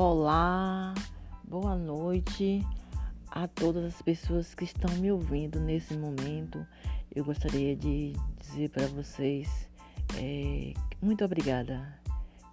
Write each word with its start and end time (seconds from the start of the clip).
Olá, 0.00 0.94
boa 1.42 1.74
noite 1.74 2.64
a 3.32 3.48
todas 3.48 3.84
as 3.84 4.00
pessoas 4.00 4.54
que 4.54 4.62
estão 4.62 4.88
me 4.98 5.10
ouvindo 5.10 5.58
nesse 5.58 5.96
momento. 5.96 6.64
Eu 7.12 7.24
gostaria 7.24 7.74
de 7.74 8.12
dizer 8.40 8.70
para 8.70 8.86
vocês 8.86 9.68
é, 10.16 10.72
muito 11.02 11.24
obrigada. 11.24 11.98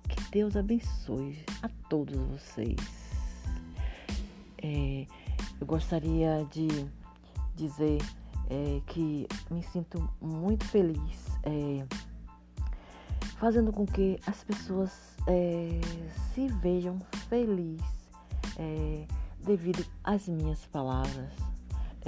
Que 0.10 0.20
Deus 0.32 0.58
abençoe 0.58 1.38
a 1.62 1.70
todos 1.88 2.18
vocês. 2.18 2.80
É, 4.64 5.06
eu 5.62 5.68
gostaria 5.68 6.48
de 6.50 6.68
dizer 7.56 8.02
é, 8.50 8.82
que 8.88 9.28
me 9.52 9.62
sinto 9.62 10.10
muito 10.20 10.66
feliz 10.66 11.28
é, 11.44 11.86
fazendo 13.46 13.72
com 13.72 13.86
que 13.86 14.20
as 14.26 14.44
pessoas 14.44 14.92
é, 15.28 15.80
se 16.34 16.48
vejam 16.48 16.98
felizes 17.30 17.86
é, 18.58 19.06
devido 19.46 19.86
às 20.04 20.28
minhas 20.28 20.66
palavras. 20.66 21.32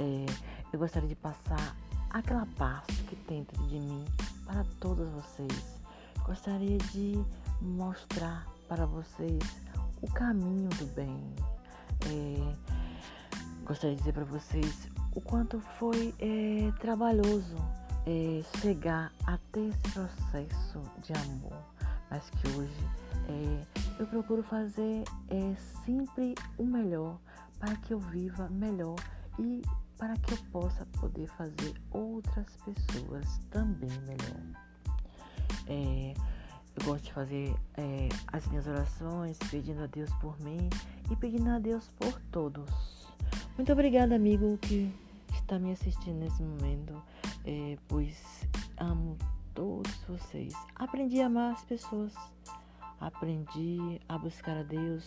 É, 0.00 0.26
eu 0.72 0.80
gostaria 0.80 1.08
de 1.08 1.14
passar 1.14 1.76
aquela 2.10 2.44
paz 2.56 2.84
que 3.08 3.14
tem 3.14 3.44
dentro 3.44 3.64
de 3.68 3.78
mim 3.78 4.04
para 4.44 4.64
todos 4.80 5.08
vocês. 5.10 5.80
Gostaria 6.24 6.76
de 6.90 7.24
mostrar 7.62 8.44
para 8.66 8.84
vocês 8.84 9.38
o 10.02 10.10
caminho 10.10 10.68
do 10.70 10.86
bem. 10.86 11.22
É, 12.04 13.62
gostaria 13.64 13.94
de 13.94 14.02
dizer 14.02 14.12
para 14.12 14.24
vocês 14.24 14.88
o 15.14 15.20
quanto 15.20 15.60
foi 15.78 16.12
é, 16.18 16.72
trabalhoso 16.80 17.54
é, 18.08 18.42
chegar 18.60 19.12
até 19.26 19.60
esse 19.60 19.92
processo 19.92 20.80
de 21.02 21.12
amor, 21.12 21.62
mas 22.10 22.30
que 22.30 22.48
hoje 22.48 22.88
é, 23.28 23.66
eu 24.00 24.06
procuro 24.06 24.42
fazer 24.42 25.04
é, 25.28 25.54
sempre 25.84 26.34
o 26.56 26.64
melhor 26.64 27.18
para 27.58 27.76
que 27.76 27.92
eu 27.92 28.00
viva 28.00 28.48
melhor 28.48 28.96
e 29.38 29.60
para 29.98 30.16
que 30.16 30.32
eu 30.32 30.38
possa 30.50 30.86
poder 30.98 31.26
fazer 31.28 31.74
outras 31.90 32.46
pessoas 32.64 33.38
também 33.50 33.90
melhor. 34.06 34.62
É, 35.66 36.14
eu 36.76 36.84
gosto 36.86 37.04
de 37.04 37.12
fazer 37.12 37.54
é, 37.76 38.08
as 38.28 38.46
minhas 38.46 38.66
orações 38.66 39.36
pedindo 39.50 39.82
a 39.82 39.86
Deus 39.86 40.10
por 40.14 40.40
mim 40.40 40.70
e 41.10 41.16
pedindo 41.16 41.50
a 41.50 41.58
Deus 41.58 41.86
por 41.98 42.18
todos. 42.30 43.06
Muito 43.56 43.70
obrigada, 43.70 44.14
amigo, 44.14 44.56
que 44.62 44.90
está 45.34 45.58
me 45.58 45.72
assistindo 45.72 46.18
nesse 46.18 46.42
momento, 46.42 47.02
é, 47.44 47.76
pois 47.88 48.46
amo 48.76 49.16
todos 49.54 49.94
vocês. 50.08 50.52
Aprendi 50.74 51.20
a 51.20 51.26
amar 51.26 51.52
as 51.52 51.64
pessoas 51.64 52.14
aprendi 53.00 54.00
a 54.08 54.18
buscar 54.18 54.58
a 54.58 54.62
Deus 54.62 55.04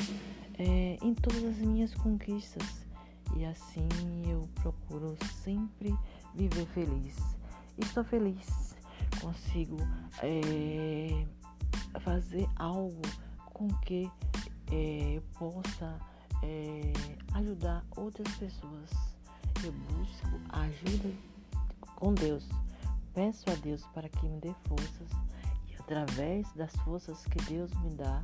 é, 0.58 0.98
em 1.02 1.14
todas 1.14 1.44
as 1.44 1.58
minhas 1.58 1.94
conquistas 1.94 2.86
e 3.36 3.46
assim 3.46 3.88
eu 4.30 4.48
procuro 4.56 5.18
sempre 5.44 5.96
viver 6.34 6.66
feliz. 6.68 7.16
Estou 7.78 8.04
feliz, 8.04 8.76
consigo 9.20 9.78
é, 10.22 11.26
fazer 12.02 12.48
algo 12.58 13.02
com 13.46 13.68
que 13.82 14.10
é, 14.72 15.18
eu 15.18 15.22
possa 15.38 15.98
é, 16.44 16.94
ajudar 17.34 17.84
outras 17.96 18.34
pessoas. 18.36 18.90
Eu 19.64 19.72
busco 19.72 20.28
ajuda 20.50 21.14
com 22.02 22.14
Deus. 22.16 22.50
Peço 23.14 23.48
a 23.50 23.56
Deus 23.56 23.86
para 23.94 24.10
que 24.10 24.28
me 24.28 24.40
dê 24.42 24.54
forças 24.68 25.08
através 25.92 26.52
das 26.54 26.74
forças 26.78 27.26
que 27.26 27.38
Deus 27.44 27.70
me 27.82 27.90
dá, 27.92 28.24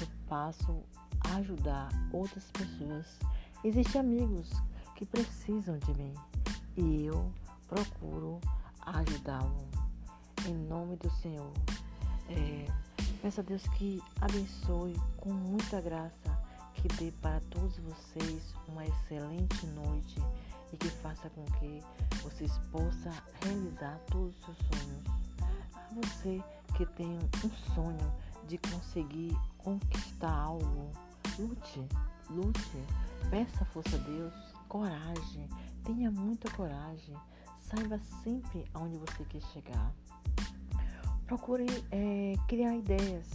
eu 0.00 0.06
passo 0.28 0.82
a 1.20 1.36
ajudar 1.36 1.88
outras 2.12 2.44
pessoas. 2.52 3.06
Existem 3.64 4.00
amigos 4.00 4.50
que 4.94 5.06
precisam 5.06 5.78
de 5.78 5.94
mim 5.94 6.12
e 6.76 7.06
eu 7.06 7.32
procuro 7.66 8.38
ajudá-los. 8.82 9.64
Em 10.46 10.54
nome 10.54 10.96
do 10.96 11.10
Senhor. 11.10 11.52
É, 12.28 12.66
peço 13.22 13.40
a 13.40 13.42
Deus 13.42 13.62
que 13.78 14.02
abençoe 14.20 14.94
com 15.16 15.32
muita 15.32 15.80
graça, 15.80 16.44
que 16.74 16.86
dê 16.88 17.10
para 17.22 17.40
todos 17.50 17.78
vocês 17.78 18.54
uma 18.68 18.84
excelente 18.84 19.66
noite 19.68 20.16
e 20.72 20.76
que 20.76 20.88
faça 20.88 21.30
com 21.30 21.44
que 21.58 21.82
vocês 22.26 22.58
possam 22.72 23.12
realizar 23.40 24.00
todos 24.10 24.36
os 24.36 24.44
seus 24.44 24.58
sonhos. 24.58 25.04
A 25.74 25.94
você 25.94 26.42
que 26.76 26.84
tem 26.84 27.18
um 27.44 27.72
sonho 27.72 28.12
de 28.48 28.58
conseguir 28.58 29.36
conquistar 29.58 30.32
algo, 30.32 30.90
lute, 31.38 31.86
lute, 32.28 32.84
peça 33.30 33.64
força 33.66 33.96
a 33.96 34.00
Deus, 34.00 34.34
coragem, 34.68 35.48
tenha 35.84 36.10
muita 36.10 36.50
coragem, 36.50 37.14
saiba 37.60 37.98
sempre 38.24 38.64
aonde 38.74 38.98
você 38.98 39.24
quer 39.24 39.42
chegar. 39.52 39.92
Procure 41.26 41.66
é, 41.92 42.34
criar 42.48 42.74
ideias, 42.74 43.28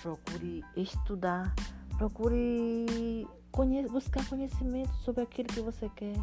procure 0.00 0.64
estudar, 0.76 1.54
procure 1.98 3.28
conhe 3.52 3.86
buscar 3.86 4.26
conhecimento 4.26 4.94
sobre 5.04 5.22
aquilo 5.22 5.48
que 5.48 5.60
você 5.60 5.90
quer 5.90 6.16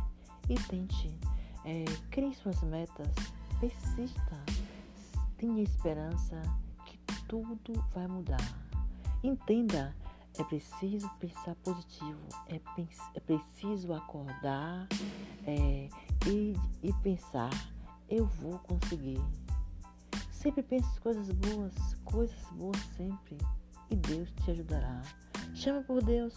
e 0.49 0.55
tente. 0.67 1.15
É, 1.65 1.85
crie 2.09 2.33
suas 2.33 2.61
metas, 2.63 3.13
persista 3.59 4.37
Tenha 5.41 5.63
esperança 5.63 6.39
que 6.85 6.99
tudo 7.27 7.73
vai 7.95 8.05
mudar. 8.05 8.37
Entenda, 9.23 9.91
é 10.37 10.43
preciso 10.43 11.09
pensar 11.19 11.55
positivo, 11.63 12.19
é, 12.47 12.61
é 13.15 13.19
preciso 13.19 13.91
acordar 13.91 14.87
é, 15.47 15.89
e, 16.27 16.55
e 16.83 16.93
pensar, 17.01 17.49
eu 18.07 18.27
vou 18.27 18.59
conseguir. 18.59 19.19
Sempre 20.31 20.61
pense 20.61 20.99
coisas 20.99 21.31
boas, 21.31 21.73
coisas 22.05 22.45
boas 22.51 22.77
sempre, 22.95 23.35
e 23.89 23.95
Deus 23.95 24.31
te 24.43 24.51
ajudará. 24.51 25.01
Chame 25.55 25.83
por 25.85 26.03
Deus, 26.03 26.35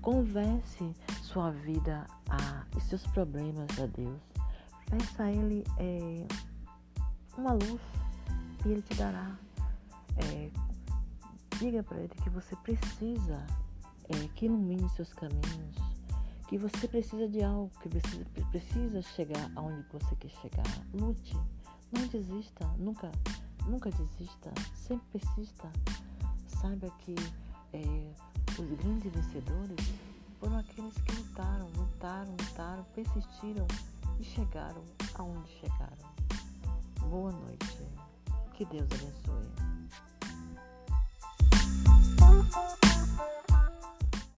converse 0.00 0.94
sua 1.22 1.50
vida 1.50 2.06
a, 2.30 2.64
e 2.76 2.80
seus 2.82 3.04
problemas 3.08 3.68
a 3.80 3.86
Deus. 3.86 4.33
Peça 4.90 5.24
a 5.24 5.32
Ele 5.32 5.64
é, 5.78 6.26
uma 7.36 7.52
luz 7.52 7.80
e 8.64 8.68
Ele 8.68 8.82
te 8.82 8.94
dará. 8.94 9.36
É, 10.16 10.50
diga 11.58 11.82
para 11.82 11.98
Ele 11.98 12.14
que 12.22 12.30
você 12.30 12.54
precisa 12.56 13.44
é, 14.08 14.28
que 14.34 14.46
ilumine 14.46 14.88
seus 14.90 15.12
caminhos, 15.12 15.76
que 16.48 16.58
você 16.58 16.86
precisa 16.86 17.28
de 17.28 17.42
algo, 17.42 17.70
que 17.80 17.88
precisa, 17.88 18.24
precisa 18.50 19.02
chegar 19.02 19.50
aonde 19.56 19.84
você 19.92 20.14
quer 20.16 20.30
chegar. 20.40 20.66
Lute, 20.92 21.36
não 21.92 22.06
desista, 22.08 22.66
nunca, 22.78 23.10
nunca 23.66 23.90
desista, 23.90 24.52
sempre 24.74 25.18
persista. 25.18 25.70
Saiba 26.46 26.90
que 27.00 27.14
é, 27.72 28.12
os 28.58 28.78
grandes 28.78 29.12
vencedores 29.12 29.94
foram 30.38 30.58
aqueles 30.58 30.94
que 30.94 31.16
lutaram, 31.16 31.68
lutaram, 31.76 32.30
lutaram, 32.32 32.84
persistiram 32.94 33.66
e 34.18 34.24
chegaram 34.24 34.84
aonde 35.14 35.50
chegaram. 35.60 36.14
Boa 37.08 37.32
noite. 37.32 37.78
Que 38.54 38.64
Deus 38.64 38.88
abençoe. 38.92 39.44